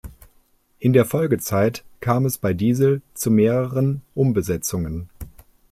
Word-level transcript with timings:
In 0.79 0.93
der 0.93 1.05
Folgezeit 1.05 1.83
kam 1.99 2.25
es 2.25 2.39
bei 2.39 2.55
Diesel 2.55 3.03
zu 3.13 3.29
mehreren 3.29 4.01
Umbesetzungen. 4.15 5.11